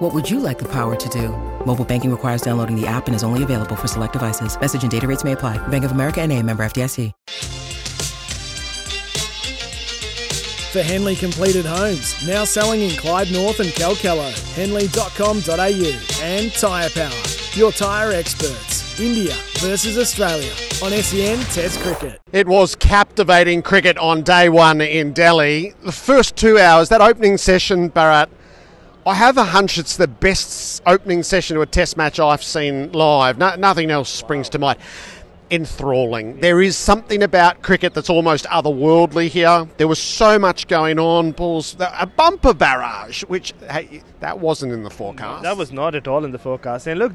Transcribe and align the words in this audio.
What 0.00 0.14
would 0.14 0.30
you 0.30 0.40
like 0.40 0.58
the 0.58 0.68
power 0.72 0.96
to 0.96 1.08
do? 1.10 1.28
Mobile 1.66 1.84
banking 1.84 2.10
requires 2.10 2.40
downloading 2.40 2.74
the 2.74 2.86
app 2.86 3.06
and 3.06 3.14
is 3.14 3.22
only 3.22 3.42
available 3.42 3.76
for 3.76 3.86
select 3.86 4.14
devices. 4.14 4.58
Message 4.58 4.82
and 4.82 4.90
data 4.90 5.06
rates 5.06 5.24
may 5.24 5.32
apply. 5.32 5.58
Bank 5.68 5.84
of 5.84 5.92
America 5.92 6.22
and 6.22 6.32
a 6.32 6.42
member 6.42 6.62
FDIC. 6.64 7.12
For 10.72 10.80
Henley 10.80 11.16
Completed 11.16 11.66
Homes, 11.66 12.26
now 12.26 12.44
selling 12.44 12.80
in 12.80 12.92
Clyde 12.92 13.30
North 13.30 13.60
and 13.60 13.68
Kalkallo. 13.70 14.32
Henley.com.au 14.54 16.24
and 16.24 16.52
Tyre 16.52 16.88
Power, 16.88 17.22
your 17.52 17.70
tyre 17.70 18.12
experts. 18.12 18.98
India 18.98 19.34
versus 19.58 19.98
Australia 19.98 20.52
on 20.82 20.92
SEN 20.92 21.38
Test 21.52 21.78
Cricket. 21.80 22.20
It 22.32 22.46
was 22.46 22.74
captivating 22.74 23.62
cricket 23.62 23.98
on 23.98 24.22
day 24.22 24.48
one 24.48 24.80
in 24.80 25.12
Delhi. 25.12 25.74
The 25.82 25.92
first 25.92 26.36
two 26.36 26.58
hours, 26.58 26.88
that 26.90 27.00
opening 27.00 27.38
session, 27.38 27.90
Bharat, 27.90 28.28
I 29.06 29.14
have 29.14 29.38
a 29.38 29.44
hunch 29.44 29.78
it's 29.78 29.96
the 29.96 30.08
best 30.08 30.82
opening 30.86 31.22
session 31.22 31.56
to 31.56 31.62
a 31.62 31.66
test 31.66 31.96
match 31.96 32.20
I've 32.20 32.42
seen 32.42 32.92
live. 32.92 33.38
No, 33.38 33.54
nothing 33.56 33.90
else 33.90 34.10
springs 34.10 34.48
to 34.50 34.58
mind. 34.58 34.78
Enthralling. 35.50 36.38
There 36.40 36.62
is 36.62 36.76
something 36.76 37.22
about 37.22 37.60
cricket 37.62 37.92
that's 37.92 38.10
almost 38.10 38.44
otherworldly 38.44 39.28
here. 39.28 39.66
There 39.78 39.88
was 39.88 39.98
so 39.98 40.38
much 40.38 40.68
going 40.68 40.98
on. 41.00 41.32
Bulls, 41.32 41.76
a 41.80 42.06
bumper 42.06 42.54
barrage, 42.54 43.22
which 43.24 43.52
hey, 43.68 44.02
that 44.20 44.38
wasn't 44.38 44.72
in 44.72 44.84
the 44.84 44.90
forecast. 44.90 45.42
That 45.42 45.56
was 45.56 45.72
not 45.72 45.94
at 45.94 46.06
all 46.06 46.24
in 46.24 46.30
the 46.30 46.38
forecast. 46.38 46.86
And 46.86 47.00
look, 47.00 47.12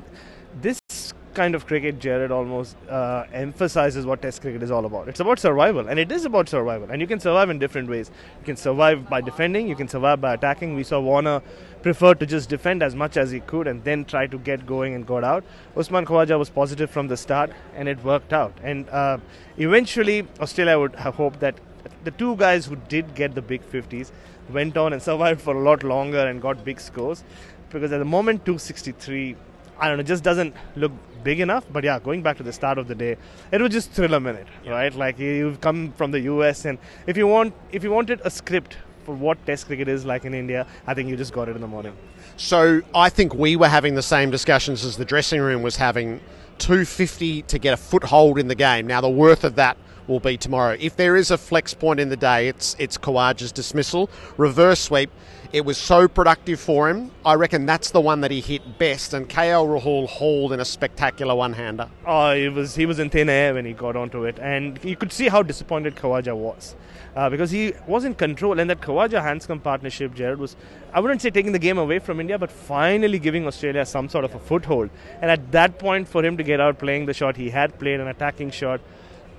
kind 1.36 1.54
of 1.54 1.68
cricket, 1.68 2.00
Gerard 2.00 2.32
almost 2.32 2.76
uh, 2.90 3.26
emphasizes 3.34 4.06
what 4.06 4.22
Test 4.22 4.42
cricket 4.42 4.64
is 4.64 4.72
all 4.72 4.86
about. 4.86 5.08
It's 5.08 5.20
about 5.20 5.38
survival, 5.38 5.88
and 5.88 6.00
it 6.00 6.12
is 6.12 6.26
about 6.26 6.50
survival. 6.50 6.90
And 6.90 7.02
you 7.02 7.08
can 7.08 7.20
survive 7.20 7.50
in 7.50 7.60
different 7.60 7.90
ways. 7.90 8.10
You 8.40 8.46
can 8.46 8.56
survive 8.56 9.08
by 9.10 9.22
defending, 9.22 9.68
you 9.68 9.76
can 9.76 9.88
survive 9.88 10.22
by 10.22 10.34
attacking. 10.34 10.74
We 10.74 10.84
saw 10.84 11.00
Warner 11.00 11.42
prefer 11.84 12.16
to 12.16 12.26
just 12.26 12.50
defend 12.50 12.82
as 12.82 12.96
much 12.96 13.18
as 13.18 13.30
he 13.30 13.42
could 13.42 13.68
and 13.68 13.84
then 13.84 14.06
try 14.06 14.26
to 14.26 14.40
get 14.40 14.66
going 14.66 14.96
and 14.96 15.06
got 15.06 15.24
out. 15.24 15.44
Usman 15.78 16.06
Khawaja 16.06 16.40
was 16.40 16.50
positive 16.50 16.90
from 16.90 17.08
the 17.08 17.18
start, 17.18 17.52
and 17.76 17.88
it 17.88 18.04
worked 18.04 18.34
out. 18.34 18.58
And 18.64 18.90
uh, 18.90 19.18
eventually, 19.58 20.28
Australia 20.40 20.80
would 20.80 20.96
have 20.96 21.16
hoped 21.16 21.42
that 21.42 21.60
the 22.04 22.12
two 22.12 22.36
guys 22.38 22.66
who 22.66 22.78
did 22.88 23.14
get 23.14 23.36
the 23.36 23.42
big 23.42 23.62
50s 23.70 24.12
went 24.52 24.78
on 24.78 24.94
and 24.94 25.02
survived 25.02 25.42
for 25.42 25.56
a 25.56 25.62
lot 25.62 25.84
longer 25.84 26.20
and 26.28 26.42
got 26.42 26.64
big 26.64 26.80
scores 26.80 27.24
because 27.70 27.92
at 27.92 27.98
the 27.98 28.06
moment 28.06 28.46
263 28.46 29.36
I 29.78 29.90
don't 29.90 29.98
know, 29.98 30.04
just 30.04 30.24
doesn't 30.24 30.56
look 30.76 30.92
big 31.26 31.42
enough. 31.42 31.66
But 31.70 31.84
yeah, 31.84 32.00
going 32.00 32.22
back 32.22 32.38
to 32.38 32.44
the 32.44 32.54
start 32.54 32.78
of 32.78 32.88
the 32.88 32.96
day, 32.96 33.18
it 33.52 33.62
was 33.62 33.72
just 33.72 33.92
thrill 33.92 34.14
a 34.14 34.20
minute, 34.22 34.48
yeah. 34.64 34.72
right? 34.72 34.96
Like 34.96 35.20
you've 35.20 35.60
come 35.60 35.92
from 35.92 36.12
the 36.12 36.22
US, 36.22 36.64
and 36.64 36.78
if 37.06 37.18
you 37.18 37.28
want, 37.28 37.54
if 37.74 37.84
you 37.84 37.92
wanted 37.92 38.22
a 38.24 38.30
script 38.30 38.78
for 39.04 39.14
what 39.14 39.46
Test 39.46 39.68
cricket 39.68 39.90
is 39.90 40.06
like 40.06 40.24
in 40.24 40.34
India, 40.34 40.66
I 40.88 40.94
think 40.94 41.10
you 41.10 41.18
just 41.18 41.34
got 41.34 41.50
it 41.50 41.56
in 41.56 41.62
the 41.62 41.68
morning. 41.68 41.96
So 42.38 42.82
I 42.94 43.10
think 43.10 43.36
we 43.36 43.58
were 43.58 43.68
having 43.68 43.96
the 43.96 44.08
same 44.16 44.32
discussions 44.32 44.86
as 44.86 44.96
the 44.96 45.06
dressing 45.06 45.42
room 45.42 45.62
was 45.62 45.76
having. 45.76 46.22
250 46.58 47.42
to 47.42 47.60
get 47.60 47.74
a 47.74 47.78
foothold 47.78 48.40
in 48.40 48.48
the 48.48 48.56
game. 48.56 48.88
Now 48.88 49.02
the 49.02 49.10
worth 49.10 49.44
of 49.44 49.56
that 49.56 49.76
will 50.08 50.20
be 50.20 50.38
tomorrow. 50.38 50.78
If 50.80 50.96
there 50.96 51.16
is 51.16 51.32
a 51.32 51.38
flex 51.38 51.74
point 51.74 52.00
in 52.00 52.10
the 52.10 52.18
day, 52.18 52.48
it's 52.48 52.76
it's 52.80 52.98
Khawaja's 52.98 53.52
dismissal. 53.52 54.10
Reverse 54.38 54.80
sweep 54.80 55.12
it 55.56 55.64
was 55.64 55.78
so 55.78 56.06
productive 56.06 56.60
for 56.60 56.90
him. 56.90 57.12
I 57.24 57.36
reckon 57.36 57.66
that's 57.66 57.92
the 57.92 58.02
one 58.02 58.20
that 58.20 58.30
he 58.30 58.42
hit 58.42 58.78
best, 58.78 59.14
and 59.14 59.30
KL 59.30 59.66
Rahul 59.66 60.06
hauled 60.06 60.52
in 60.52 60.60
a 60.60 60.66
spectacular 60.66 61.34
one-hander. 61.34 61.88
Oh, 62.06 62.32
it 62.32 62.50
was 62.50 62.76
he 62.76 62.86
was 62.86 63.00
in 63.00 63.10
thin 63.10 63.30
air 63.30 63.54
when 63.54 63.64
he 63.64 63.72
got 63.72 63.96
onto 63.96 64.26
it, 64.26 64.38
and 64.40 64.78
you 64.84 64.98
could 64.98 65.14
see 65.14 65.30
how 65.30 65.44
disappointed 65.44 65.96
Khawaja 65.96 66.36
was. 66.36 66.76
Uh, 67.16 67.30
because 67.30 67.52
he 67.52 67.72
was 67.88 68.04
in 68.04 68.16
control, 68.16 68.60
and 68.60 68.70
that 68.70 68.82
Khawaja 68.82 69.22
Handscomb 69.22 69.62
partnership, 69.62 70.14
Gerard, 70.14 70.40
was, 70.40 70.58
I 70.94 71.00
wouldn't 71.00 71.22
say 71.22 71.30
taking 71.30 71.54
the 71.54 71.60
game 71.60 71.78
away 71.78 72.00
from 72.00 72.20
India, 72.20 72.38
but 72.38 72.52
finally 72.52 73.18
giving 73.18 73.48
Australia 73.48 73.86
some 73.86 74.10
sort 74.10 74.26
of 74.26 74.36
a 74.36 74.40
foothold. 74.40 74.90
And 75.22 75.32
at 75.32 75.54
that 75.54 75.80
point, 75.80 76.10
for 76.10 76.22
him 76.26 76.36
to 76.36 76.44
get 76.44 76.60
out 76.60 76.80
playing 76.80 77.06
the 77.06 77.14
shot 77.14 77.38
he 77.38 77.50
had 77.50 77.80
played, 77.80 78.02
an 78.02 78.10
attacking 78.10 78.52
shot, 78.52 78.82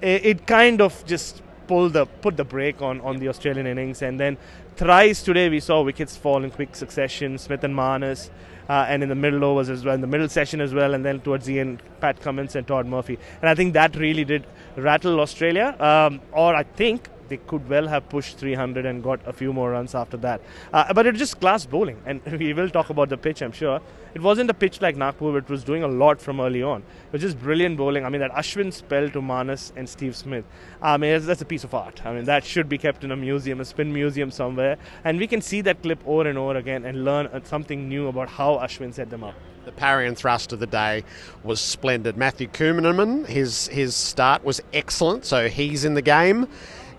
it, 0.00 0.24
it 0.24 0.46
kind 0.46 0.80
of 0.80 1.04
just 1.04 1.42
pull 1.66 1.88
the 1.88 2.06
put 2.06 2.36
the 2.36 2.44
brake 2.44 2.82
on 2.82 3.00
on 3.00 3.18
the 3.18 3.28
Australian 3.28 3.66
innings, 3.66 4.02
and 4.02 4.18
then 4.18 4.36
thrice 4.76 5.22
today 5.22 5.48
we 5.48 5.60
saw 5.60 5.82
wickets 5.82 6.16
fall 6.16 6.44
in 6.44 6.50
quick 6.50 6.74
succession. 6.76 7.38
Smith 7.38 7.64
and 7.64 7.74
Marnus. 7.74 8.30
Uh, 8.68 8.84
and 8.88 9.00
in 9.00 9.08
the 9.08 9.14
middle 9.14 9.44
overs 9.44 9.68
as 9.70 9.84
well, 9.84 9.94
in 9.94 10.00
the 10.00 10.08
middle 10.08 10.28
session 10.28 10.60
as 10.60 10.74
well, 10.74 10.92
and 10.92 11.04
then 11.04 11.20
towards 11.20 11.46
the 11.46 11.60
end, 11.60 11.80
Pat 12.00 12.20
Cummins 12.20 12.56
and 12.56 12.66
Todd 12.66 12.84
Murphy. 12.84 13.16
And 13.40 13.48
I 13.48 13.54
think 13.54 13.74
that 13.74 13.94
really 13.94 14.24
did 14.24 14.44
rattle 14.74 15.20
Australia. 15.20 15.76
Um, 15.78 16.20
or 16.32 16.52
I 16.52 16.64
think 16.64 17.08
they 17.28 17.38
could 17.38 17.68
well 17.68 17.86
have 17.86 18.08
pushed 18.08 18.38
300 18.38 18.86
and 18.86 19.02
got 19.02 19.20
a 19.26 19.32
few 19.32 19.52
more 19.52 19.70
runs 19.70 19.94
after 19.94 20.16
that. 20.18 20.40
Uh, 20.72 20.92
but 20.92 21.06
it's 21.06 21.18
just 21.18 21.40
class 21.40 21.66
bowling, 21.66 22.00
and 22.06 22.20
we 22.38 22.52
will 22.52 22.70
talk 22.70 22.90
about 22.90 23.08
the 23.08 23.16
pitch, 23.16 23.42
I'm 23.42 23.52
sure. 23.52 23.80
It 24.14 24.22
wasn't 24.22 24.48
a 24.48 24.54
pitch 24.54 24.80
like 24.80 24.96
Nagpur, 24.96 25.36
it 25.36 25.48
was 25.48 25.62
doing 25.62 25.82
a 25.82 25.88
lot 25.88 26.20
from 26.20 26.40
early 26.40 26.62
on. 26.62 26.80
It 26.80 27.12
was 27.12 27.22
just 27.22 27.38
brilliant 27.38 27.76
bowling. 27.76 28.04
I 28.04 28.08
mean, 28.08 28.20
that 28.20 28.32
Ashwin 28.32 28.72
spell 28.72 29.10
to 29.10 29.20
Marnus 29.20 29.72
and 29.76 29.88
Steve 29.88 30.16
Smith, 30.16 30.44
I 30.80 30.96
mean, 30.96 31.12
that's, 31.12 31.26
that's 31.26 31.42
a 31.42 31.44
piece 31.44 31.64
of 31.64 31.74
art. 31.74 32.04
I 32.06 32.14
mean, 32.14 32.24
that 32.24 32.44
should 32.44 32.68
be 32.68 32.78
kept 32.78 33.04
in 33.04 33.10
a 33.12 33.16
museum, 33.16 33.60
a 33.60 33.64
spin 33.64 33.92
museum 33.92 34.30
somewhere, 34.30 34.78
and 35.04 35.18
we 35.18 35.26
can 35.26 35.42
see 35.42 35.60
that 35.62 35.82
clip 35.82 36.00
over 36.06 36.28
and 36.28 36.38
over 36.38 36.56
again 36.56 36.84
and 36.84 37.04
learn 37.04 37.26
uh, 37.26 37.40
something 37.44 37.88
new 37.88 38.08
about 38.08 38.28
how 38.28 38.56
Ashwin 38.56 38.94
set 38.94 39.10
them 39.10 39.22
up. 39.22 39.34
The 39.66 39.72
parry 39.72 40.06
and 40.06 40.16
thrust 40.16 40.52
of 40.52 40.60
the 40.60 40.66
day 40.66 41.02
was 41.42 41.60
splendid. 41.60 42.16
Matthew 42.16 42.46
Kuhnemann, 42.46 43.26
his 43.26 43.66
his 43.66 43.96
start 43.96 44.44
was 44.44 44.62
excellent, 44.72 45.24
so 45.24 45.48
he's 45.48 45.84
in 45.84 45.94
the 45.94 46.02
game. 46.02 46.46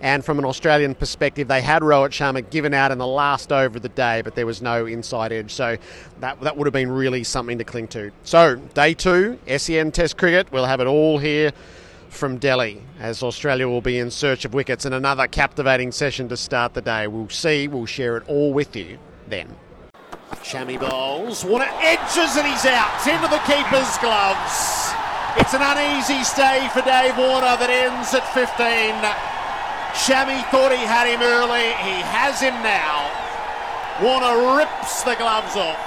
And 0.00 0.24
from 0.24 0.38
an 0.38 0.44
Australian 0.44 0.94
perspective, 0.94 1.48
they 1.48 1.60
had 1.60 1.82
Rohit 1.82 2.10
Sharma 2.10 2.48
given 2.50 2.72
out 2.72 2.92
in 2.92 2.98
the 2.98 3.06
last 3.06 3.52
over 3.52 3.76
of 3.76 3.82
the 3.82 3.88
day, 3.88 4.22
but 4.22 4.34
there 4.34 4.46
was 4.46 4.62
no 4.62 4.86
inside 4.86 5.32
edge. 5.32 5.52
So 5.52 5.76
that, 6.20 6.40
that 6.40 6.56
would 6.56 6.66
have 6.66 6.72
been 6.72 6.90
really 6.90 7.24
something 7.24 7.58
to 7.58 7.64
cling 7.64 7.88
to. 7.88 8.12
So, 8.22 8.56
day 8.74 8.94
two, 8.94 9.38
SEN 9.56 9.90
Test 9.90 10.16
Cricket. 10.16 10.52
We'll 10.52 10.66
have 10.66 10.80
it 10.80 10.86
all 10.86 11.18
here 11.18 11.52
from 12.10 12.38
Delhi 12.38 12.82
as 13.00 13.22
Australia 13.22 13.68
will 13.68 13.80
be 13.80 13.98
in 13.98 14.10
search 14.10 14.44
of 14.44 14.54
wickets 14.54 14.84
and 14.84 14.94
another 14.94 15.26
captivating 15.26 15.92
session 15.92 16.28
to 16.28 16.36
start 16.36 16.74
the 16.74 16.80
day. 16.80 17.06
We'll 17.06 17.28
see, 17.28 17.68
we'll 17.68 17.86
share 17.86 18.16
it 18.16 18.24
all 18.28 18.52
with 18.52 18.74
you 18.76 18.98
then. 19.28 19.54
Shami 20.36 20.78
bowls, 20.78 21.44
Warner 21.44 21.68
edges 21.80 22.36
and 22.36 22.46
he's 22.46 22.64
out 22.64 23.06
into 23.06 23.28
the 23.28 23.38
keeper's 23.40 23.98
gloves. 23.98 24.92
It's 25.36 25.54
an 25.54 25.62
uneasy 25.62 26.24
stay 26.24 26.68
for 26.72 26.80
Dave 26.82 27.16
Warner 27.16 27.56
that 27.56 27.70
ends 27.70 28.14
at 28.14 28.26
15. 28.32 29.37
Shami 29.94 30.44
thought 30.50 30.72
he 30.72 30.84
had 30.84 31.06
him 31.06 31.22
early. 31.22 31.72
He 31.84 32.00
has 32.02 32.40
him 32.40 32.54
now. 32.62 33.10
Warner 34.02 34.56
rips 34.56 35.02
the 35.02 35.14
gloves 35.16 35.56
off. 35.56 35.78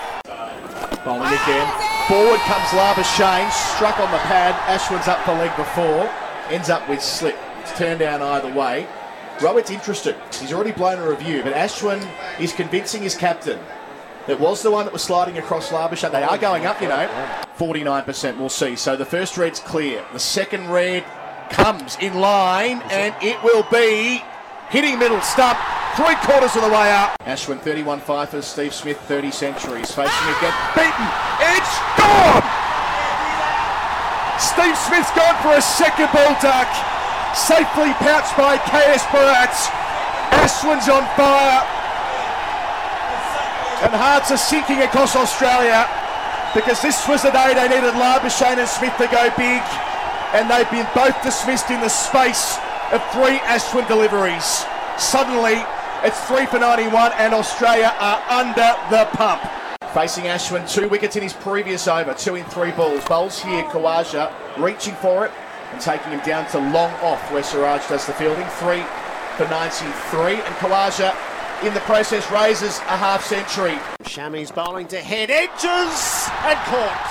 Bowling 1.05 1.33
again. 1.33 1.67
Forward 2.07 2.39
comes 2.41 2.67
Labuschagne, 2.69 3.49
struck 3.51 3.99
on 3.99 4.11
the 4.11 4.17
pad. 4.19 4.53
Ashwin's 4.67 5.07
up 5.07 5.25
the 5.25 5.33
leg 5.33 5.55
before. 5.55 6.11
Ends 6.49 6.69
up 6.69 6.87
with 6.89 7.01
slip. 7.01 7.37
It's 7.61 7.77
turned 7.77 7.99
down 7.99 8.21
either 8.21 8.53
way. 8.53 8.87
Rohit's 9.37 9.71
interested. 9.71 10.15
He's 10.39 10.51
already 10.51 10.71
blown 10.71 10.99
a 10.99 11.09
review, 11.09 11.41
but 11.41 11.53
Ashwin 11.53 12.05
is 12.39 12.53
convincing 12.53 13.01
his 13.01 13.15
captain. 13.15 13.59
It 14.27 14.39
was 14.39 14.61
the 14.61 14.69
one 14.69 14.85
that 14.85 14.93
was 14.93 15.01
sliding 15.01 15.37
across 15.37 15.69
Labuschagne. 15.69 16.11
They 16.11 16.23
are 16.23 16.37
going 16.37 16.65
up, 16.65 16.81
you 16.81 16.89
know. 16.89 17.07
49% 17.57 18.37
we'll 18.37 18.49
see. 18.49 18.75
So 18.75 18.95
the 18.95 19.05
first 19.05 19.37
red's 19.37 19.59
clear. 19.59 20.05
The 20.13 20.19
second 20.19 20.69
red 20.69 21.03
comes 21.51 21.97
in 21.99 22.15
line, 22.15 22.81
and 22.89 23.13
it 23.21 23.41
will 23.43 23.67
be 23.71 24.23
hitting 24.71 24.97
middle 24.97 25.21
stump, 25.21 25.59
three 25.95 26.15
quarters 26.23 26.55
of 26.55 26.63
the 26.63 26.71
way 26.71 26.89
out. 26.89 27.13
Ashwin 27.27 27.59
31 27.59 27.99
fifers, 27.99 28.45
Steve 28.45 28.73
Smith 28.73 28.97
30 29.11 29.31
centuries, 29.31 29.91
facing 29.91 30.27
again, 30.31 30.55
ah! 30.55 30.71
beaten, 30.73 31.07
it's 31.53 31.75
gone! 31.99 32.47
Steve 34.39 34.77
Smith's 34.79 35.11
gone 35.11 35.37
for 35.43 35.53
a 35.53 35.61
second 35.61 36.09
ball 36.15 36.33
duck, 36.39 36.71
safely 37.35 37.91
pounced 37.99 38.35
by 38.39 38.57
KS 38.57 39.03
Bharat. 39.11 39.53
Ashwin's 40.41 40.87
on 40.87 41.03
fire, 41.19 41.61
and 43.83 43.93
hearts 43.93 44.31
are 44.31 44.39
sinking 44.39 44.81
across 44.81 45.15
Australia 45.15 45.85
because 46.55 46.81
this 46.81 47.07
was 47.07 47.23
the 47.23 47.31
day 47.31 47.53
they 47.53 47.67
needed 47.67 47.93
Labuschagne 47.93 48.59
and 48.59 48.67
Smith 48.67 48.95
to 48.97 49.07
go 49.07 49.29
big 49.37 49.61
and 50.33 50.49
they've 50.49 50.69
been 50.71 50.87
both 50.95 51.21
dismissed 51.23 51.69
in 51.69 51.81
the 51.81 51.89
space 51.89 52.57
of 52.91 53.03
three 53.11 53.37
Ashwin 53.39 53.87
deliveries. 53.87 54.65
Suddenly, 54.97 55.63
it's 56.03 56.19
three 56.25 56.45
for 56.45 56.59
91, 56.59 57.11
and 57.17 57.33
Australia 57.33 57.93
are 57.99 58.21
under 58.29 58.75
the 58.89 59.05
pump. 59.13 59.41
Facing 59.93 60.25
Ashwin, 60.25 60.69
two 60.71 60.87
wickets 60.87 61.15
in 61.15 61.23
his 61.23 61.33
previous 61.33 61.87
over, 61.87 62.13
two 62.13 62.35
in 62.35 62.45
three 62.45 62.71
balls. 62.71 63.03
Bowls 63.05 63.41
here, 63.41 63.63
Khawaja 63.63 64.31
reaching 64.57 64.95
for 64.95 65.25
it. 65.25 65.31
and 65.71 65.79
taking 65.81 66.11
him 66.11 66.19
down 66.25 66.45
to 66.51 66.59
long 66.59 66.91
off 67.01 67.31
where 67.31 67.43
Siraj 67.43 67.87
does 67.87 68.05
the 68.05 68.13
fielding. 68.13 68.45
Three 68.59 68.83
for 69.37 69.47
93. 69.47 70.33
And 70.35 70.55
Khawaja 70.59 71.15
in 71.65 71.73
the 71.73 71.79
process 71.81 72.29
raises 72.31 72.79
a 72.79 72.97
half 72.97 73.23
century. 73.23 73.77
Shami's 74.03 74.51
bowling 74.51 74.87
to 74.89 74.97
head 74.99 75.29
edges 75.31 76.27
and 76.43 76.59
caught. 76.67 77.07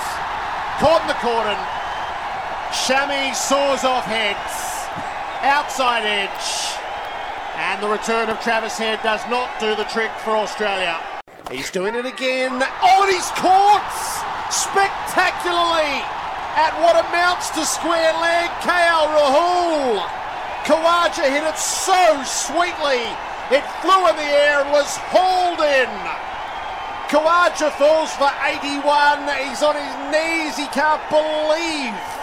Caught 0.79 1.01
in 1.01 1.07
the 1.07 1.13
corner. 1.15 1.80
Shami 2.71 3.35
saws 3.35 3.83
off 3.83 4.05
heads. 4.05 4.87
Outside 5.43 6.07
edge. 6.07 6.79
And 7.59 7.83
the 7.83 7.89
return 7.91 8.29
of 8.29 8.39
Travis 8.39 8.77
Head 8.77 9.03
does 9.03 9.19
not 9.27 9.51
do 9.59 9.75
the 9.75 9.83
trick 9.91 10.11
for 10.23 10.39
Australia. 10.39 10.95
He's 11.51 11.69
doing 11.69 11.95
it 11.95 12.05
again. 12.05 12.63
Oh, 12.63 13.03
and 13.03 13.11
he's 13.11 13.27
caught 13.35 13.91
spectacularly 14.47 15.99
at 16.55 16.71
what 16.79 16.95
amounts 16.95 17.51
to 17.59 17.67
square 17.67 18.15
leg. 18.23 18.47
KL 18.63 19.19
Rahul. 19.19 19.99
Khawaja 20.63 21.27
hit 21.27 21.43
it 21.43 21.59
so 21.59 22.23
sweetly. 22.23 23.03
It 23.51 23.67
flew 23.83 23.99
in 24.07 24.15
the 24.15 24.31
air 24.47 24.63
and 24.63 24.71
was 24.71 24.95
hauled 25.11 25.59
in. 25.59 25.91
Khawaja 27.11 27.67
falls 27.75 28.15
for 28.15 28.31
81. 28.47 29.27
He's 29.43 29.59
on 29.59 29.75
his 29.75 29.95
knees. 30.07 30.55
He 30.55 30.71
can't 30.71 31.03
believe 31.11 32.20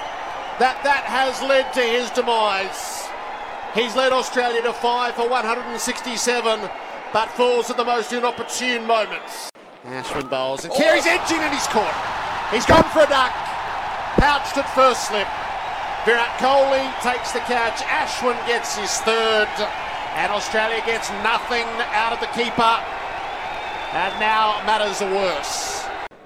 that 0.58 0.82
that 0.82 1.04
has 1.06 1.40
led 1.42 1.72
to 1.74 1.80
his 1.80 2.10
demise. 2.10 3.06
He's 3.74 3.94
led 3.94 4.12
Australia 4.12 4.62
to 4.62 4.72
five 4.72 5.14
for 5.14 5.28
167, 5.28 6.70
but 7.12 7.30
falls 7.30 7.70
at 7.70 7.76
the 7.76 7.84
most 7.84 8.12
inopportune 8.12 8.86
moments. 8.86 9.50
Ashwin 9.86 10.28
bowls 10.28 10.64
and 10.64 10.74
Carey's 10.74 11.06
oh. 11.06 11.14
edging 11.14 11.38
and 11.38 11.54
he's 11.54 11.66
caught. 11.68 11.94
He's 12.50 12.66
gone 12.66 12.84
for 12.90 13.00
a 13.00 13.08
duck. 13.08 13.32
Pouched 14.18 14.56
at 14.56 14.68
first 14.74 15.08
slip. 15.08 15.28
Virat 16.04 16.34
Kohli 16.42 16.82
takes 17.02 17.32
the 17.32 17.40
catch. 17.40 17.78
Ashwin 17.86 18.34
gets 18.46 18.76
his 18.76 18.90
third. 19.06 19.48
And 20.16 20.32
Australia 20.32 20.82
gets 20.84 21.10
nothing 21.22 21.66
out 21.92 22.12
of 22.12 22.20
the 22.20 22.26
keeper. 22.34 22.82
And 23.92 24.18
now 24.18 24.60
matters 24.66 25.00
are 25.02 25.14
worse. 25.14 25.84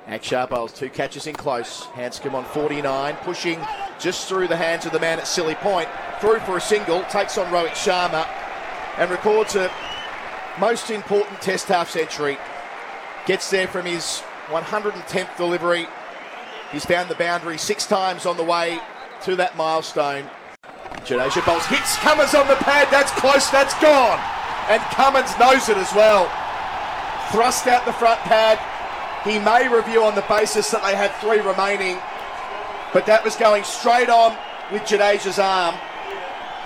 Akshar 0.08 0.49
bowls 0.49 0.73
two 0.73 0.88
catches 0.88 1.26
in 1.26 1.35
close. 1.35 1.85
Handscomb 1.94 2.35
on 2.35 2.44
49, 2.44 3.17
pushing 3.17 3.58
just 4.02 4.28
through 4.28 4.49
the 4.49 4.56
hands 4.56 4.84
of 4.84 4.93
the 4.93 4.99
man 4.99 5.19
at 5.19 5.26
Silly 5.26 5.54
Point. 5.54 5.88
Through 6.20 6.40
for 6.40 6.56
a 6.56 6.60
single, 6.60 7.02
takes 7.04 7.38
on 7.38 7.46
Rohit 7.52 7.70
Sharma 7.70 8.26
and 8.99 9.10
records 9.10 9.54
a 9.54 9.70
most 10.58 10.90
important 10.90 11.40
test 11.40 11.69
half 11.69 11.88
century. 11.90 12.37
Gets 13.26 13.50
there 13.50 13.69
from 13.69 13.87
his 13.87 14.22
110th 14.49 15.37
delivery. 15.37 15.87
He's 16.72 16.84
found 16.84 17.08
the 17.08 17.14
boundary 17.14 17.58
six 17.58 17.87
times 17.87 18.26
on 18.26 18.37
the 18.37 18.44
way 18.44 18.81
to 19.22 19.37
that 19.37 19.56
milestone. 19.56 20.25
Jadeja 21.04 21.44
bowls 21.46 21.66
hits 21.66 21.96
Cummins 21.99 22.34
on 22.34 22.46
the 22.49 22.56
pad. 22.56 22.88
That's 22.90 23.10
close. 23.12 23.50
That's 23.50 23.75
gone. 23.81 24.19
And 24.69 24.82
Cummins 24.94 25.37
knows 25.38 25.69
it 25.69 25.76
as 25.76 25.93
well. 25.94 26.31
Thrust 27.31 27.66
out 27.66 27.84
the 27.84 27.93
front 27.93 28.20
pad. 28.20 28.58
He 29.25 29.38
may 29.38 29.69
review 29.69 30.02
on 30.04 30.14
the 30.14 30.25
basis 30.28 30.70
that 30.70 30.82
they 30.82 30.96
had 30.96 31.14
three 31.22 31.40
remaining, 31.40 31.99
but 32.93 33.06
that 33.06 33.25
was 33.25 33.37
going 33.37 33.65
straight 33.65 34.09
on 34.09 34.37
with 34.73 34.83
Jadeja's 34.83 35.39
arm. 35.39 35.75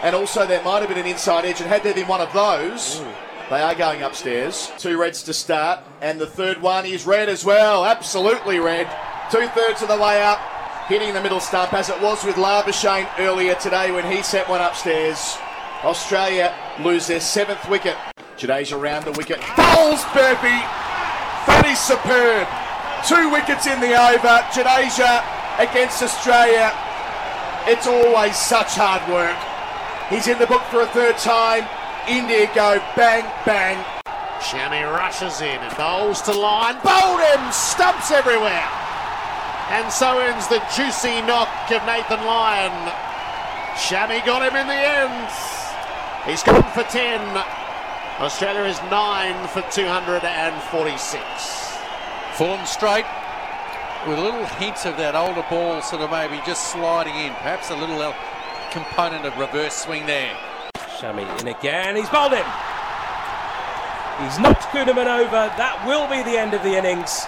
And 0.02 0.14
also, 0.14 0.46
there 0.46 0.62
might 0.62 0.80
have 0.80 0.88
been 0.88 0.98
an 0.98 1.06
inside 1.06 1.44
edge, 1.44 1.60
and 1.60 1.68
had 1.68 1.82
there 1.82 1.94
been 1.94 2.06
one 2.06 2.20
of 2.20 2.32
those, 2.32 3.00
Ooh. 3.00 3.12
they 3.50 3.60
are 3.60 3.74
going 3.74 4.02
upstairs. 4.02 4.70
Two 4.78 4.98
reds 4.98 5.22
to 5.24 5.32
start, 5.32 5.80
and 6.02 6.20
the 6.20 6.26
third 6.26 6.60
one 6.60 6.84
is 6.84 7.06
red 7.06 7.28
as 7.28 7.44
well. 7.44 7.84
Absolutely 7.84 8.58
red. 8.58 8.86
Two 9.30 9.48
thirds 9.48 9.82
of 9.82 9.88
the 9.88 9.96
way 9.96 10.22
up, 10.22 10.38
hitting 10.88 11.14
the 11.14 11.22
middle 11.22 11.40
stump, 11.40 11.72
as 11.72 11.88
it 11.88 12.00
was 12.02 12.24
with 12.24 12.36
Labuschagne 12.36 13.08
earlier 13.18 13.54
today 13.54 13.90
when 13.90 14.10
he 14.10 14.22
set 14.22 14.48
one 14.48 14.60
upstairs. 14.60 15.36
Australia 15.82 16.54
lose 16.82 17.06
their 17.06 17.20
seventh 17.20 17.68
wicket. 17.68 17.96
Jadeja 18.36 18.78
around 18.78 19.04
the 19.04 19.12
wicket. 19.12 19.40
Bowls 19.56 20.04
Murphy 20.14 20.62
that 21.46 21.64
is 21.70 21.78
superb. 21.78 22.46
Two 23.06 23.30
wickets 23.30 23.66
in 23.70 23.78
the 23.78 23.94
over. 23.94 24.42
Jadeja 24.50 25.22
against 25.58 26.02
Australia. 26.02 26.72
It's 27.66 27.86
always 27.86 28.36
such 28.36 28.76
hard 28.76 29.02
work. 29.10 29.36
He's 30.08 30.28
in 30.28 30.38
the 30.38 30.46
book 30.46 30.62
for 30.70 30.82
a 30.82 30.86
third 30.86 31.18
time. 31.18 31.66
India 32.08 32.46
go 32.54 32.78
bang, 32.94 33.24
bang. 33.44 33.82
Shami 34.38 34.84
rushes 34.86 35.40
in 35.40 35.58
and 35.58 35.76
bowls 35.76 36.22
to 36.22 36.32
Lyon. 36.32 36.78
Bowled 36.84 37.20
him! 37.20 37.40
Stumps 37.50 38.12
everywhere. 38.12 38.68
And 39.70 39.90
so 39.90 40.20
ends 40.20 40.46
the 40.46 40.62
juicy 40.76 41.20
knock 41.26 41.50
of 41.72 41.82
Nathan 41.84 42.22
Lyon. 42.24 42.92
Shami 43.74 44.24
got 44.24 44.46
him 44.46 44.54
in 44.54 44.66
the 44.68 44.74
end. 44.74 45.28
He's 46.24 46.42
gone 46.44 46.62
for 46.70 46.84
10. 46.84 47.20
Australia 48.20 48.62
is 48.62 48.78
nine 48.90 49.48
for 49.48 49.62
246. 49.72 51.22
Fulham 52.36 52.64
straight 52.66 53.06
with 54.06 54.18
a 54.18 54.22
little 54.22 54.46
hints 54.46 54.86
of 54.86 54.96
that 54.96 55.16
older 55.16 55.44
ball 55.50 55.82
sort 55.82 56.02
of 56.02 56.10
maybe 56.10 56.40
just 56.46 56.70
sliding 56.70 57.14
in. 57.16 57.32
Perhaps 57.42 57.70
a 57.70 57.76
little 57.76 58.00
uh, 58.00 58.14
component 58.70 59.26
of 59.26 59.36
reverse 59.36 59.74
swing 59.74 60.06
there. 60.06 60.32
Shami 60.98 61.26
in 61.40 61.48
again. 61.48 61.96
He's 61.96 62.08
bowled 62.08 62.32
him. 62.32 62.46
He's 64.22 64.38
knocked 64.38 64.62
Kuhnemann 64.70 65.10
over. 65.10 65.50
That 65.58 65.82
will 65.86 66.06
be 66.06 66.22
the 66.22 66.38
end 66.38 66.54
of 66.54 66.62
the 66.62 66.78
innings. 66.78 67.26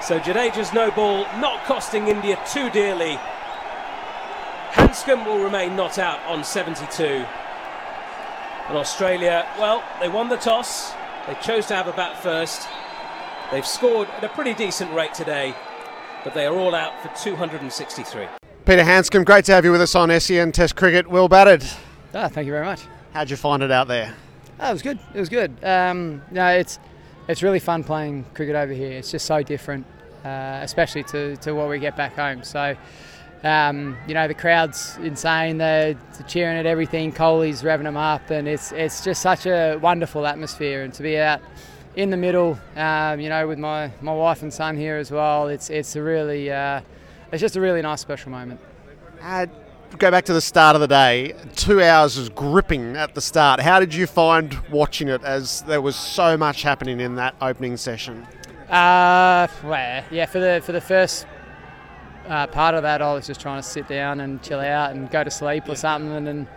So 0.00 0.20
Jadeja's 0.20 0.72
no 0.72 0.90
ball 0.92 1.26
not 1.40 1.64
costing 1.64 2.06
India 2.06 2.38
too 2.46 2.70
dearly. 2.70 3.18
Handscomb 4.70 5.26
will 5.26 5.42
remain 5.42 5.74
not 5.74 5.98
out 5.98 6.22
on 6.26 6.44
72. 6.44 7.26
And 8.68 8.76
Australia, 8.76 9.46
well, 9.58 9.82
they 10.00 10.08
won 10.08 10.28
the 10.28 10.36
toss. 10.36 10.92
They 11.26 11.34
chose 11.42 11.66
to 11.66 11.74
have 11.74 11.88
a 11.88 11.92
bat 11.92 12.22
first. 12.22 12.68
They've 13.50 13.66
scored 13.66 14.08
at 14.08 14.24
a 14.24 14.28
pretty 14.28 14.54
decent 14.54 14.92
rate 14.92 15.14
today, 15.14 15.54
but 16.24 16.34
they 16.34 16.46
are 16.46 16.54
all 16.54 16.74
out 16.74 17.00
for 17.00 17.08
263. 17.22 18.26
Peter 18.64 18.82
Handscomb, 18.82 19.24
great 19.24 19.44
to 19.44 19.52
have 19.52 19.64
you 19.64 19.70
with 19.70 19.80
us 19.80 19.94
on 19.94 20.18
SEN 20.20 20.50
Test 20.50 20.74
Cricket. 20.74 21.08
Will 21.08 21.28
batted. 21.28 21.64
Ah, 22.12 22.28
thank 22.28 22.46
you 22.46 22.52
very 22.52 22.64
much. 22.64 22.82
How'd 23.12 23.30
you 23.30 23.36
find 23.36 23.62
it 23.62 23.70
out 23.70 23.86
there? 23.86 24.14
Oh, 24.58 24.70
it 24.70 24.72
was 24.72 24.82
good. 24.82 24.98
It 25.14 25.20
was 25.20 25.28
good. 25.28 25.64
Um, 25.64 26.22
no, 26.32 26.48
it's 26.48 26.80
it's 27.28 27.42
really 27.42 27.60
fun 27.60 27.84
playing 27.84 28.24
cricket 28.34 28.56
over 28.56 28.72
here. 28.72 28.92
It's 28.92 29.10
just 29.10 29.26
so 29.26 29.42
different, 29.42 29.86
uh, 30.24 30.58
especially 30.62 31.04
to, 31.04 31.36
to 31.36 31.52
what 31.52 31.68
we 31.68 31.78
get 31.78 31.96
back 31.96 32.16
home. 32.16 32.42
So 32.42 32.76
um, 33.44 33.96
you 34.08 34.14
know, 34.14 34.26
the 34.26 34.34
crowd's 34.34 34.96
insane. 34.96 35.58
They're 35.58 35.96
cheering 36.26 36.56
at 36.56 36.66
everything. 36.66 37.12
Kohli's 37.12 37.62
revving 37.62 37.84
them 37.84 37.96
up, 37.96 38.30
and 38.30 38.48
it's 38.48 38.72
it's 38.72 39.04
just 39.04 39.22
such 39.22 39.46
a 39.46 39.76
wonderful 39.76 40.26
atmosphere. 40.26 40.82
And 40.82 40.92
to 40.94 41.02
be 41.02 41.18
out 41.18 41.40
in 41.96 42.10
the 42.10 42.16
middle, 42.16 42.58
um, 42.76 43.18
you 43.18 43.30
know, 43.30 43.48
with 43.48 43.58
my, 43.58 43.90
my 44.02 44.12
wife 44.12 44.42
and 44.42 44.52
son 44.52 44.76
here 44.76 44.96
as 44.96 45.10
well, 45.10 45.48
it's 45.48 45.70
it's 45.70 45.96
a 45.96 46.02
really 46.02 46.52
uh, 46.52 46.82
it's 47.32 47.40
just 47.40 47.56
a 47.56 47.60
really 47.60 47.82
nice 47.82 48.00
special 48.00 48.30
moment. 48.30 48.60
Uh, 49.20 49.46
go 49.98 50.10
back 50.10 50.26
to 50.26 50.34
the 50.34 50.40
start 50.40 50.76
of 50.76 50.82
the 50.82 50.86
day. 50.86 51.34
Two 51.56 51.82
hours 51.82 52.18
was 52.18 52.28
gripping 52.28 52.96
at 52.96 53.14
the 53.14 53.20
start. 53.20 53.60
How 53.60 53.80
did 53.80 53.94
you 53.94 54.06
find 54.06 54.54
watching 54.70 55.08
it 55.08 55.24
as 55.24 55.62
there 55.62 55.80
was 55.80 55.96
so 55.96 56.36
much 56.36 56.62
happening 56.62 57.00
in 57.00 57.16
that 57.16 57.34
opening 57.40 57.78
session? 57.78 58.26
Uh, 58.68 59.48
well, 59.64 60.04
yeah, 60.10 60.26
for 60.26 60.38
the 60.38 60.60
for 60.64 60.72
the 60.72 60.80
first 60.80 61.26
uh, 62.28 62.46
part 62.46 62.74
of 62.74 62.82
that, 62.82 63.00
I 63.00 63.14
was 63.14 63.26
just 63.26 63.40
trying 63.40 63.62
to 63.62 63.66
sit 63.66 63.88
down 63.88 64.20
and 64.20 64.42
chill 64.42 64.60
out 64.60 64.90
and 64.90 65.10
go 65.10 65.24
to 65.24 65.30
sleep 65.30 65.66
or 65.66 65.76
something, 65.76 66.12
and 66.12 66.26
then 66.26 66.48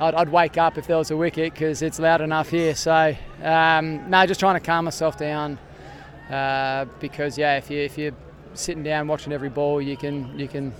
I'd, 0.00 0.14
I'd 0.14 0.28
wake 0.28 0.58
up 0.58 0.76
if 0.78 0.86
there 0.86 0.96
was 0.96 1.10
a 1.10 1.16
wicket 1.16 1.52
because 1.52 1.82
it's 1.82 1.98
loud 1.98 2.20
enough 2.20 2.50
here. 2.50 2.74
So 2.74 3.16
um, 3.42 4.10
no, 4.10 4.26
just 4.26 4.40
trying 4.40 4.54
to 4.54 4.60
calm 4.60 4.86
myself 4.86 5.16
down 5.16 5.58
uh, 6.30 6.86
because 7.00 7.38
yeah, 7.38 7.56
if 7.56 7.70
you 7.70 7.78
if 7.80 7.98
you're 7.98 8.14
sitting 8.54 8.82
down 8.82 9.06
watching 9.06 9.32
every 9.32 9.50
ball, 9.50 9.80
you 9.80 9.96
can 9.96 10.38
you 10.38 10.48
can 10.48 10.72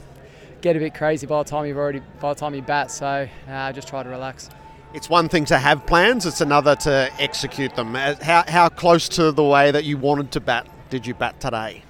get 0.61 0.77
a 0.77 0.79
bit 0.79 0.95
crazy 0.95 1.27
by 1.27 1.43
the 1.43 1.49
time 1.49 1.67
you've 1.67 1.77
already 1.77 2.01
by 2.21 2.33
the 2.33 2.41
time 2.41 2.55
you 2.55 2.63
bat. 2.63 2.91
So 2.91 3.29
uh, 3.49 3.73
just 3.73 3.89
try 3.89 4.03
to 4.03 4.09
relax. 4.09 4.51
It's 4.95 5.11
one 5.11 5.29
thing 5.29 5.45
to 5.47 5.59
have 5.59 5.87
plans; 5.87 6.27
it's 6.27 6.41
another 6.41 6.77
to 6.77 7.11
execute 7.19 7.75
them. 7.77 7.95
Uh, 7.95 8.15
how 8.23 8.45
how 8.47 8.69
close 8.69 9.09
to 9.11 9.33
the 9.33 9.45
way 9.45 9.71
that 9.71 9.85
you 9.85 9.99
wanted 9.99 10.33
to 10.33 10.41
bat 10.41 10.69
did 10.91 11.07
you 11.07 11.15
bat 11.15 11.41
today? 11.41 11.83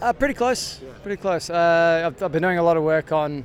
Uh, 0.00 0.12
pretty 0.12 0.34
close, 0.34 0.80
pretty 1.02 1.20
close. 1.20 1.50
Uh, 1.50 2.04
I've, 2.06 2.22
I've, 2.22 2.30
been 2.30 2.42
doing 2.42 2.58
a 2.58 2.62
lot 2.62 2.76
of 2.76 2.84
work 2.84 3.10
on 3.10 3.44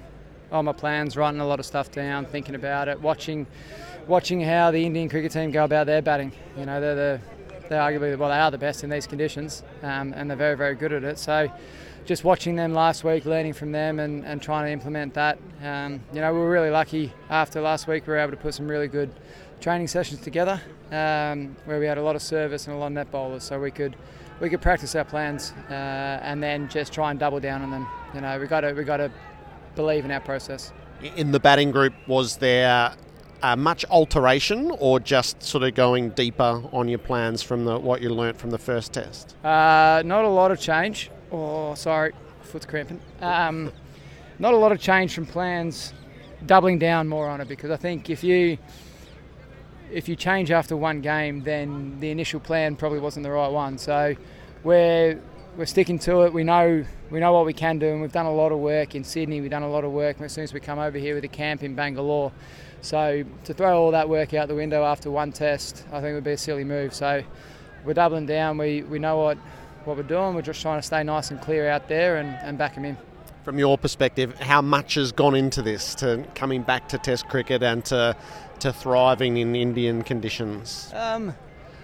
on 0.54 0.66
my 0.66 0.72
plans, 0.72 1.18
writing 1.18 1.42
a 1.42 1.48
lot 1.48 1.60
of 1.60 1.66
stuff 1.66 1.92
down, 1.92 2.26
thinking 2.26 2.56
about 2.56 2.88
it, 2.88 3.02
watching 3.02 3.48
watching 4.08 4.42
how 4.42 4.72
the 4.72 4.86
Indian 4.86 5.10
cricket 5.10 5.32
team 5.32 5.52
go 5.52 5.64
about 5.64 5.86
their 5.88 6.02
batting. 6.02 6.32
You 6.58 6.66
know, 6.66 6.80
they're 6.80 6.96
the 6.96 7.22
they're 7.70 7.82
arguably 7.82 8.18
well 8.18 8.30
they 8.30 8.38
are 8.38 8.52
the 8.52 8.58
best 8.58 8.84
in 8.84 8.90
these 8.90 9.08
conditions, 9.08 9.64
um, 9.82 10.14
and 10.16 10.30
they're 10.30 10.38
very 10.38 10.56
very 10.56 10.76
good 10.76 10.94
at 10.94 11.04
it. 11.04 11.20
So. 11.20 11.52
Just 12.06 12.26
watching 12.26 12.58
them 12.58 12.74
last 12.74 13.06
week, 13.06 13.24
learning 13.24 13.54
from 13.54 13.72
them, 13.72 13.98
and, 13.98 14.26
and 14.26 14.42
trying 14.42 14.66
to 14.66 14.72
implement 14.74 15.14
that. 15.14 15.40
Um, 15.64 16.02
you 16.12 16.20
know, 16.20 16.34
we 16.34 16.40
were 16.40 16.50
really 16.50 16.70
lucky 16.70 17.14
after 17.30 17.62
last 17.62 17.88
week. 17.88 18.06
We 18.06 18.12
were 18.12 18.20
able 18.20 18.32
to 18.32 18.38
put 18.38 18.54
some 18.54 18.68
really 18.68 18.90
good 18.90 19.10
training 19.62 19.88
sessions 19.88 20.20
together, 20.20 20.62
um, 20.92 21.56
where 21.64 21.80
we 21.80 21.86
had 21.86 21.98
a 21.98 22.02
lot 22.02 22.18
of 22.18 22.22
service 22.22 22.68
and 22.68 22.76
a 22.76 22.78
lot 22.78 22.88
of 22.88 22.92
net 22.92 23.10
bowlers, 23.10 23.44
so 23.44 23.58
we 23.58 23.72
could 23.72 23.96
we 24.42 24.50
could 24.50 24.62
practice 24.62 24.94
our 24.96 25.06
plans 25.06 25.54
uh, 25.70 26.20
and 26.22 26.44
then 26.44 26.68
just 26.68 26.92
try 26.92 27.10
and 27.10 27.18
double 27.22 27.40
down 27.40 27.62
on 27.62 27.72
them. 27.72 27.88
You 28.14 28.20
know, 28.20 28.38
we 28.38 28.48
got 28.48 28.62
to 28.62 28.74
we 28.74 28.84
got 28.84 28.98
to 28.98 29.10
believe 29.76 30.06
in 30.06 30.12
our 30.12 30.20
process. 30.20 30.72
In 31.16 31.32
the 31.32 31.40
batting 31.40 31.72
group, 31.72 31.94
was 32.08 32.38
there 32.38 32.96
uh, 33.42 33.56
much 33.56 33.86
alteration 33.90 34.72
or 34.80 35.00
just 35.00 35.44
sort 35.44 35.64
of 35.64 35.76
going 35.76 36.12
deeper 36.12 36.64
on 36.72 36.88
your 36.88 37.00
plans 37.00 37.44
from 37.44 37.66
the, 37.66 37.78
what 37.78 38.02
you 38.02 38.10
learnt 38.10 38.38
from 38.38 38.50
the 38.52 38.58
first 38.58 38.94
test? 38.94 39.36
Uh, 39.44 40.02
not 40.06 40.24
a 40.24 40.30
lot 40.30 40.52
of 40.52 40.60
change. 40.60 41.12
Oh, 41.32 41.76
sorry, 41.76 42.14
foot's 42.42 42.66
cramping. 42.66 43.02
Um, 43.22 43.72
not 44.40 44.54
a 44.54 44.58
lot 44.58 44.72
of 44.72 44.80
change 44.80 45.14
from 45.14 45.26
plans, 45.26 45.94
doubling 46.46 46.80
down 46.80 47.08
more 47.08 47.28
on 47.28 47.42
it 47.42 47.48
because 47.48 47.70
I 47.70 47.78
think 47.78 48.10
if 48.10 48.24
you 48.24 48.58
if 49.92 50.10
you 50.10 50.16
change 50.16 50.50
after 50.50 50.76
one 50.76 51.02
game, 51.02 51.44
then 51.44 52.00
the 52.00 52.10
initial 52.10 52.40
plan 52.40 52.76
probably 52.76 53.00
wasn't 53.00 53.24
the 53.24 53.32
right 53.32 53.52
one. 53.52 53.78
So 53.78 54.16
we're 54.64 55.22
we're 55.58 55.66
sticking 55.66 56.00
to 56.00 56.22
it. 56.22 56.34
We 56.34 56.44
know 56.44 56.84
we 57.10 57.20
know 57.20 57.34
what 57.34 57.46
we 57.46 57.54
can 57.54 57.78
do, 57.78 57.88
and 57.88 58.02
we've 58.02 58.12
done 58.12 58.26
a 58.26 58.34
lot 58.34 58.52
of 58.52 58.60
work 58.60 58.96
in 58.96 59.04
Sydney. 59.04 59.42
We've 59.42 59.52
done 59.52 59.64
a 59.64 59.70
lot 59.70 59.84
of 59.84 59.92
work 59.92 60.20
as 60.22 60.34
soon 60.34 60.44
as 60.44 60.54
we 60.54 60.60
come 60.60 60.80
over 60.80 60.98
here 60.98 61.16
with 61.16 61.24
a 61.24 61.30
camp 61.30 61.64
in 61.64 61.76
Bangalore. 61.76 62.32
So 62.82 63.24
to 63.46 63.54
throw 63.54 63.82
all 63.82 63.92
that 63.92 64.10
work 64.10 64.34
out 64.34 64.48
the 64.48 64.56
window 64.56 64.84
after 64.84 65.12
one 65.12 65.32
test, 65.32 65.86
I 65.92 66.02
think 66.02 66.16
would 66.16 66.24
be 66.24 66.32
a 66.32 66.38
silly 66.38 66.64
move. 66.64 66.94
So 66.94 67.24
we're 67.86 67.94
doubling 67.94 68.26
down. 68.26 68.58
We 68.58 68.82
we 68.84 69.00
know 69.00 69.18
what 69.18 69.38
what 69.86 69.98
we're 69.98 70.04
doing. 70.04 70.34
We're 70.36 70.42
just 70.42 70.62
trying 70.62 70.80
to 70.80 70.86
stay 70.86 71.04
nice 71.04 71.32
and 71.32 71.40
clear 71.42 71.70
out 71.70 71.88
there 71.88 72.18
and, 72.18 72.30
and 72.42 72.58
back 72.58 72.76
them 72.76 72.86
in. 72.86 72.98
From 73.44 73.60
your 73.60 73.78
perspective, 73.78 74.40
how 74.40 74.62
much 74.62 74.96
has 74.96 75.12
gone 75.12 75.36
into 75.36 75.62
this 75.62 75.96
to 75.96 76.26
coming 76.34 76.62
back 76.62 76.88
to 76.90 76.98
Test 76.98 77.28
cricket 77.28 77.62
and 77.62 77.84
to 77.86 78.16
to 78.60 78.74
thriving 78.74 79.38
in 79.38 79.56
Indian 79.56 80.02
conditions? 80.02 80.92
Um, 80.96 81.34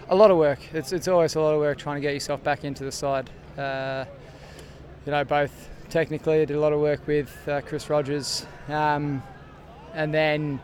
a 0.10 0.16
lot 0.16 0.32
of 0.32 0.38
work. 0.38 0.60
It's, 0.74 0.92
it's 0.92 1.08
always 1.08 1.36
a 1.36 1.42
lot 1.42 1.54
of 1.54 1.60
work 1.60 1.78
trying 1.78 1.98
to 1.98 2.02
get 2.02 2.14
yourself 2.14 2.44
back 2.44 2.64
into 2.64 2.84
the 2.84 2.92
side. 2.92 3.30
Uh, 3.60 4.06
you 5.06 5.12
know, 5.12 5.24
both 5.24 5.70
technically, 5.90 6.42
I 6.42 6.46
did 6.46 6.56
a 6.56 6.60
lot 6.60 6.74
of 6.74 6.80
work 6.80 7.06
with 7.08 7.30
uh, 7.48 7.62
Chris 7.62 7.90
Rogers, 7.90 8.46
um, 8.70 9.22
and 9.94 10.14
then 10.14 10.62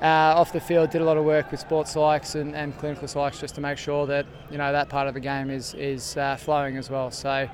uh, 0.00 0.38
off 0.38 0.52
the 0.52 0.60
field, 0.60 0.90
did 0.90 1.00
a 1.00 1.04
lot 1.04 1.16
of 1.16 1.24
work 1.24 1.50
with 1.50 1.60
sports 1.60 1.94
psychs 1.94 2.34
and, 2.34 2.54
and, 2.54 2.76
clinical 2.78 3.08
psychs 3.08 3.40
just 3.40 3.54
to 3.56 3.60
make 3.60 3.78
sure 3.78 4.06
that 4.06 4.26
you 4.50 4.58
know 4.58 4.72
that 4.72 4.88
part 4.88 5.08
of 5.08 5.14
the 5.14 5.20
game 5.20 5.50
is 5.50 5.74
is 5.74 6.16
uh, 6.16 6.36
flowing 6.36 6.76
as 6.76 6.88
well. 6.90 7.10
So. 7.10 7.48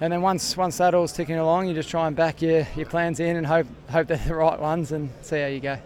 And 0.00 0.12
then 0.12 0.22
once 0.22 0.56
once 0.56 0.76
that 0.78 0.92
all's 0.92 1.12
ticking 1.12 1.36
along, 1.36 1.68
you 1.68 1.74
just 1.74 1.88
try 1.88 2.08
and 2.08 2.16
back 2.16 2.42
your, 2.42 2.66
your 2.74 2.84
plans 2.86 3.20
in 3.20 3.36
and 3.36 3.46
hope 3.46 3.68
hope 3.88 4.08
they're 4.08 4.16
the 4.26 4.34
right 4.34 4.58
ones 4.58 4.90
and 4.90 5.08
see 5.22 5.40
how 5.40 5.46
you 5.46 5.60
go 5.60 5.78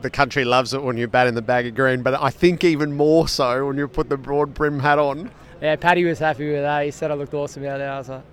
the 0.00 0.10
country 0.10 0.44
loves 0.44 0.72
it 0.74 0.82
when 0.82 0.96
you 0.96 1.06
bat 1.06 1.26
in 1.26 1.34
the 1.34 1.42
baggy 1.42 1.70
green, 1.70 2.02
but 2.02 2.14
I 2.14 2.30
think 2.30 2.64
even 2.64 2.96
more 2.96 3.28
so 3.28 3.66
when 3.66 3.76
you 3.76 3.86
put 3.88 4.08
the 4.08 4.16
broad 4.16 4.54
brim 4.54 4.80
hat 4.80 4.98
on. 4.98 5.30
Yeah, 5.60 5.76
Paddy 5.76 6.04
was 6.04 6.18
happy 6.18 6.50
with 6.50 6.62
that. 6.62 6.84
He 6.84 6.90
said 6.90 7.10
I 7.10 7.14
looked 7.14 7.34
awesome 7.34 7.64
out 7.66 7.78
there. 7.78 8.02
Like, 8.02 8.24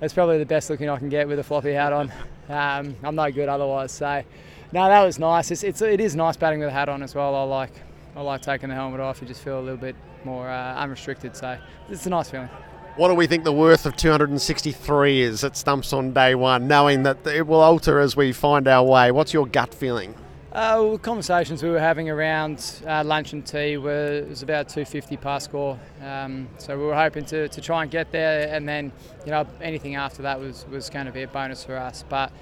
that's 0.00 0.14
probably 0.14 0.38
the 0.38 0.46
best 0.46 0.70
looking 0.70 0.88
I 0.88 0.96
can 0.98 1.10
get 1.10 1.28
with 1.28 1.38
a 1.38 1.42
floppy 1.42 1.72
hat 1.72 1.92
on. 1.92 2.12
Um, 2.48 2.96
I'm 3.04 3.14
no 3.14 3.30
good 3.30 3.48
otherwise. 3.48 3.92
So, 3.92 4.24
no, 4.72 4.88
that 4.88 5.04
was 5.04 5.18
nice. 5.18 5.50
It's, 5.50 5.62
it's 5.62 5.82
it 5.82 6.00
is 6.00 6.16
nice 6.16 6.36
batting 6.36 6.58
with 6.58 6.68
a 6.68 6.72
hat 6.72 6.88
on 6.88 7.02
as 7.02 7.14
well. 7.14 7.34
I 7.34 7.42
like 7.42 7.72
I 8.16 8.22
like 8.22 8.40
taking 8.42 8.70
the 8.70 8.74
helmet 8.74 9.00
off. 9.00 9.20
You 9.20 9.28
just 9.28 9.42
feel 9.42 9.58
a 9.58 9.62
little 9.62 9.76
bit 9.76 9.94
more 10.24 10.48
uh, 10.48 10.74
unrestricted. 10.76 11.36
So 11.36 11.58
it's 11.88 12.06
a 12.06 12.10
nice 12.10 12.30
feeling. 12.30 12.48
What 12.96 13.08
do 13.08 13.14
we 13.14 13.26
think 13.26 13.44
the 13.44 13.52
worth 13.52 13.86
of 13.86 13.96
263 13.96 15.20
is 15.20 15.44
at 15.44 15.56
stumps 15.56 15.92
on 15.92 16.12
day 16.12 16.34
one, 16.34 16.66
knowing 16.66 17.04
that 17.04 17.24
it 17.26 17.46
will 17.46 17.60
alter 17.60 18.00
as 18.00 18.16
we 18.16 18.32
find 18.32 18.66
our 18.66 18.84
way? 18.84 19.12
What's 19.12 19.32
your 19.32 19.46
gut 19.46 19.72
feeling? 19.72 20.14
Uh, 20.52 20.82
well, 20.82 20.98
conversations 20.98 21.62
we 21.62 21.70
were 21.70 21.78
having 21.78 22.10
around 22.10 22.82
uh, 22.84 23.04
lunch 23.04 23.32
and 23.32 23.46
tea 23.46 23.76
were 23.76 24.26
was 24.28 24.42
about 24.42 24.68
250 24.68 25.16
par 25.18 25.38
score. 25.38 25.78
Um, 26.02 26.48
so 26.58 26.76
we 26.76 26.82
were 26.82 26.96
hoping 26.96 27.24
to, 27.26 27.48
to 27.48 27.60
try 27.60 27.82
and 27.82 27.90
get 27.90 28.10
there, 28.10 28.52
and 28.52 28.68
then 28.68 28.90
you 29.24 29.30
know 29.30 29.46
anything 29.62 29.94
after 29.94 30.22
that 30.22 30.40
was, 30.40 30.66
was 30.68 30.90
going 30.90 31.06
to 31.06 31.12
be 31.12 31.22
a 31.22 31.28
bonus 31.28 31.62
for 31.62 31.76
us. 31.76 32.04
But 32.08 32.32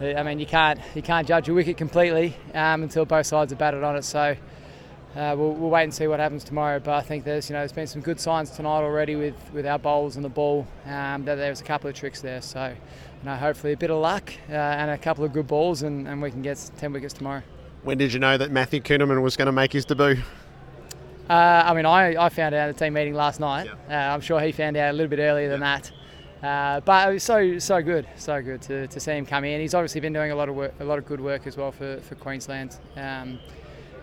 uh, 0.00 0.14
I 0.14 0.22
mean, 0.22 0.38
you 0.38 0.46
can't 0.46 0.80
you 0.94 1.02
can't 1.02 1.28
judge 1.28 1.46
a 1.50 1.52
wicket 1.52 1.76
completely 1.76 2.34
um, 2.54 2.84
until 2.84 3.04
both 3.04 3.26
sides 3.26 3.52
are 3.52 3.56
batted 3.56 3.82
on 3.82 3.96
it. 3.96 4.04
So 4.04 4.34
uh, 5.14 5.34
we'll, 5.36 5.52
we'll, 5.52 5.70
wait 5.70 5.84
and 5.84 5.94
see 5.94 6.06
what 6.06 6.20
happens 6.20 6.42
tomorrow. 6.42 6.78
But 6.78 6.94
I 6.94 7.02
think 7.02 7.24
there's 7.24 7.50
you 7.50 7.54
know 7.54 7.60
there's 7.60 7.72
been 7.72 7.86
some 7.86 8.00
good 8.00 8.18
signs 8.18 8.50
tonight 8.50 8.82
already 8.82 9.16
with, 9.16 9.34
with 9.52 9.66
our 9.66 9.78
bowls 9.78 10.16
and 10.16 10.24
the 10.24 10.30
ball. 10.30 10.66
Um, 10.86 11.24
that 11.24 11.36
there's 11.36 11.60
a 11.60 11.64
couple 11.64 11.90
of 11.90 11.96
tricks 11.96 12.20
there. 12.20 12.40
So 12.40 12.68
you 13.22 13.28
know, 13.28 13.36
hopefully 13.36 13.72
a 13.72 13.76
bit 13.76 13.90
of 13.90 13.98
luck 13.98 14.32
uh, 14.48 14.52
and 14.52 14.90
a 14.90 14.98
couple 14.98 15.24
of 15.24 15.32
good 15.32 15.46
balls, 15.46 15.82
and, 15.82 16.08
and 16.08 16.20
we 16.20 16.30
can 16.30 16.42
get 16.42 16.70
10 16.78 16.92
wickets 16.92 17.14
tomorrow. 17.14 17.42
When 17.82 17.98
did 17.98 18.12
you 18.12 18.18
know 18.18 18.36
that 18.36 18.50
Matthew 18.50 18.80
Kuhnemann 18.80 19.22
was 19.22 19.36
going 19.36 19.46
to 19.46 19.52
make 19.52 19.72
his 19.72 19.84
debut? 19.84 20.22
Uh, 21.30 21.62
I 21.64 21.74
mean, 21.74 21.86
I, 21.86 22.24
I 22.24 22.28
found 22.28 22.54
out 22.54 22.68
at 22.68 22.76
the 22.76 22.84
team 22.84 22.94
meeting 22.94 23.14
last 23.14 23.38
night. 23.38 23.66
Yeah. 23.88 24.10
Uh, 24.10 24.14
I'm 24.14 24.20
sure 24.20 24.40
he 24.40 24.52
found 24.52 24.76
out 24.76 24.90
a 24.90 24.92
little 24.92 25.08
bit 25.08 25.20
earlier 25.20 25.48
than 25.48 25.60
yeah. 25.60 25.78
that. 25.78 25.92
Uh, 26.42 26.80
but 26.80 27.08
it 27.08 27.12
was 27.14 27.22
so 27.22 27.58
so 27.60 27.80
good, 27.80 28.04
so 28.16 28.42
good 28.42 28.60
to, 28.62 28.88
to 28.88 28.98
see 28.98 29.12
him 29.12 29.24
come 29.24 29.44
in. 29.44 29.60
He's 29.60 29.74
obviously 29.74 30.00
been 30.00 30.12
doing 30.12 30.32
a 30.32 30.34
lot 30.34 30.48
of 30.48 30.56
work, 30.56 30.74
a 30.80 30.84
lot 30.84 30.98
of 30.98 31.06
good 31.06 31.20
work 31.20 31.46
as 31.46 31.56
well 31.56 31.70
for, 31.70 32.00
for 32.00 32.16
Queensland. 32.16 32.76
Um, 32.96 33.38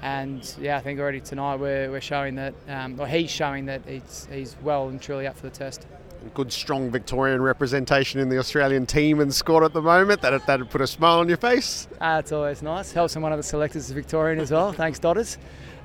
and 0.01 0.55
yeah, 0.59 0.77
I 0.77 0.81
think 0.81 0.99
already 0.99 1.21
tonight 1.21 1.55
we're, 1.55 1.91
we're 1.91 2.01
showing 2.01 2.35
that, 2.35 2.53
um, 2.67 2.99
or 2.99 3.07
he's 3.07 3.29
showing 3.29 3.65
that 3.65 3.81
he's, 3.85 4.27
he's 4.31 4.55
well 4.63 4.89
and 4.89 5.01
truly 5.01 5.27
up 5.27 5.35
for 5.35 5.43
the 5.43 5.55
test 5.55 5.85
good, 6.33 6.51
strong 6.51 6.89
Victorian 6.89 7.41
representation 7.41 8.19
in 8.19 8.29
the 8.29 8.37
Australian 8.37 8.85
team 8.85 9.19
and 9.19 9.33
squad 9.33 9.63
at 9.63 9.73
the 9.73 9.81
moment. 9.81 10.21
That 10.21 10.45
that'd 10.45 10.69
put 10.69 10.81
a 10.81 10.87
smile 10.87 11.19
on 11.19 11.27
your 11.27 11.37
face. 11.37 11.87
Uh, 11.99 12.17
it's 12.19 12.31
always 12.31 12.61
nice. 12.61 12.91
Helps 12.91 13.15
when 13.15 13.23
one 13.23 13.31
of 13.31 13.39
the 13.39 13.43
selectors 13.43 13.85
is 13.85 13.91
Victorian 13.91 14.39
as 14.39 14.51
well. 14.51 14.71
Thanks, 14.73 14.99
Dotters. 14.99 15.37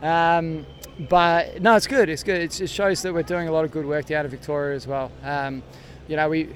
Um, 0.02 0.66
but 1.09 1.61
no, 1.61 1.76
it's 1.76 1.87
good. 1.87 2.09
It's 2.09 2.23
good. 2.23 2.40
It's, 2.40 2.61
it 2.61 2.71
shows 2.71 3.02
that 3.02 3.12
we're 3.12 3.23
doing 3.23 3.49
a 3.49 3.52
lot 3.52 3.64
of 3.64 3.71
good 3.71 3.87
work 3.87 4.06
down 4.06 4.25
in 4.25 4.30
Victoria 4.30 4.76
as 4.76 4.87
well. 4.87 5.11
Um, 5.23 5.62
you 6.09 6.16
know, 6.16 6.28
we 6.28 6.54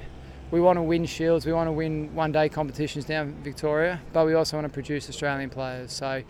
we 0.51 0.61
want 0.61 0.77
to 0.77 0.83
win 0.83 1.05
shields. 1.05 1.45
We 1.45 1.53
want 1.53 1.69
to 1.69 1.73
win 1.73 2.15
one-day 2.15 2.49
competitions 2.49 3.05
down 3.05 3.29
in 3.29 3.43
Victoria, 3.43 4.01
but 4.13 4.25
we 4.27 4.35
also 4.35 4.57
want 4.57 4.67
to 4.67 4.73
produce 4.73 5.09
Australian 5.09 5.51
players. 5.51 5.93
So 5.93 6.23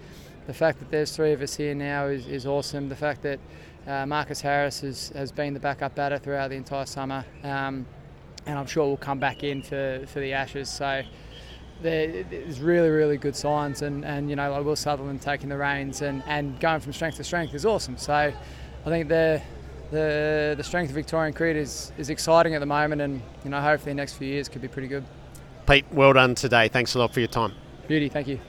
the 0.48 0.54
fact 0.54 0.78
that 0.78 0.90
there's 0.90 1.14
three 1.14 1.32
of 1.32 1.42
us 1.42 1.54
here 1.54 1.74
now 1.74 2.06
is, 2.06 2.26
is 2.26 2.46
awesome. 2.46 2.88
The 2.88 2.96
fact 2.96 3.20
that 3.22 3.38
uh, 3.86 4.06
Marcus 4.06 4.40
Harris 4.40 4.80
has, 4.80 5.10
has 5.10 5.30
been 5.30 5.52
the 5.52 5.60
backup 5.60 5.94
batter 5.94 6.16
throughout 6.16 6.48
the 6.48 6.56
entire 6.56 6.86
summer, 6.86 7.22
um, 7.44 7.86
and 8.46 8.58
I'm 8.58 8.66
sure 8.66 8.86
we'll 8.86 8.96
come 8.96 9.18
back 9.18 9.44
in 9.44 9.62
for, 9.62 10.02
for 10.06 10.20
the 10.20 10.32
Ashes. 10.32 10.70
So 10.70 11.02
there's 11.82 12.60
really, 12.60 12.88
really 12.88 13.18
good 13.18 13.36
signs, 13.36 13.82
and, 13.82 14.06
and 14.06 14.30
you 14.30 14.36
know, 14.36 14.50
like 14.50 14.64
Will 14.64 14.74
Sutherland 14.74 15.20
taking 15.20 15.50
the 15.50 15.58
reins 15.58 16.00
and, 16.00 16.22
and 16.26 16.58
going 16.60 16.80
from 16.80 16.94
strength 16.94 17.18
to 17.18 17.24
strength 17.24 17.54
is 17.54 17.66
awesome. 17.66 17.98
So 17.98 18.14
I 18.14 18.32
think 18.86 19.08
the 19.08 19.42
the 19.90 20.54
the 20.56 20.64
strength 20.64 20.88
of 20.88 20.94
Victorian 20.94 21.34
cricket 21.34 21.56
is, 21.56 21.92
is 21.98 22.08
exciting 22.08 22.54
at 22.54 22.60
the 22.60 22.66
moment, 22.66 23.02
and 23.02 23.20
you 23.44 23.50
know, 23.50 23.60
hopefully 23.60 23.92
the 23.92 23.96
next 23.96 24.14
few 24.14 24.28
years 24.28 24.48
could 24.48 24.62
be 24.62 24.68
pretty 24.68 24.88
good. 24.88 25.04
Pete, 25.66 25.84
well 25.92 26.14
done 26.14 26.34
today. 26.34 26.68
Thanks 26.68 26.94
a 26.94 26.98
lot 26.98 27.12
for 27.12 27.20
your 27.20 27.28
time. 27.28 27.52
Beauty, 27.86 28.08
thank 28.08 28.28
you. 28.28 28.40